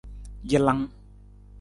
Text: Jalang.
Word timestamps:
Jalang. 0.49 0.81